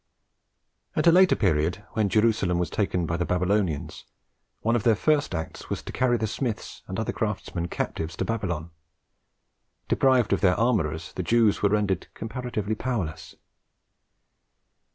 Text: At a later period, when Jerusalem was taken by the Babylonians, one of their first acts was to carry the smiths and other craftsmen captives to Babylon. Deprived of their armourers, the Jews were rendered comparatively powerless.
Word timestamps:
At 0.95 1.05
a 1.05 1.11
later 1.11 1.35
period, 1.35 1.83
when 1.91 2.09
Jerusalem 2.09 2.57
was 2.57 2.71
taken 2.71 3.05
by 3.05 3.17
the 3.17 3.23
Babylonians, 3.23 4.05
one 4.61 4.75
of 4.75 4.81
their 4.81 4.95
first 4.95 5.35
acts 5.35 5.69
was 5.69 5.83
to 5.83 5.91
carry 5.91 6.17
the 6.17 6.25
smiths 6.25 6.81
and 6.87 6.99
other 6.99 7.13
craftsmen 7.13 7.67
captives 7.67 8.15
to 8.17 8.25
Babylon. 8.25 8.71
Deprived 9.87 10.33
of 10.33 10.41
their 10.41 10.59
armourers, 10.59 11.13
the 11.13 11.21
Jews 11.21 11.61
were 11.61 11.69
rendered 11.69 12.07
comparatively 12.15 12.73
powerless. 12.73 13.35